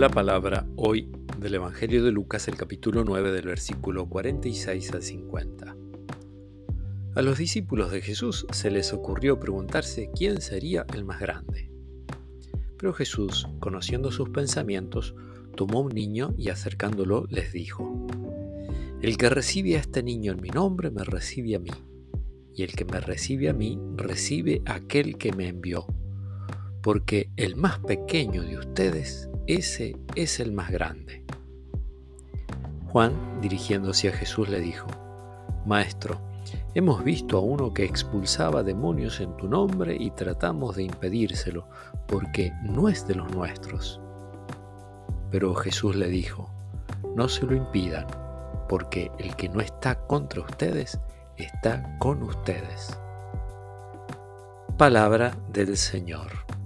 [0.00, 5.76] La palabra hoy del Evangelio de Lucas, el capítulo 9 del versículo 46 al 50.
[7.16, 11.70] A los discípulos de Jesús se les ocurrió preguntarse quién sería el más grande.
[12.78, 15.14] Pero Jesús, conociendo sus pensamientos,
[15.54, 18.06] tomó un niño y acercándolo les dijo,
[19.02, 21.72] El que recibe a este niño en mi nombre me recibe a mí,
[22.54, 25.84] y el que me recibe a mí recibe a aquel que me envió
[26.82, 31.24] porque el más pequeño de ustedes, ese es el más grande.
[32.88, 34.86] Juan, dirigiéndose a Jesús, le dijo,
[35.66, 36.20] Maestro,
[36.74, 41.68] hemos visto a uno que expulsaba demonios en tu nombre y tratamos de impedírselo,
[42.08, 44.00] porque no es de los nuestros.
[45.30, 46.50] Pero Jesús le dijo,
[47.14, 48.06] No se lo impidan,
[48.68, 50.98] porque el que no está contra ustedes,
[51.36, 52.98] está con ustedes.
[54.76, 56.59] Palabra del Señor.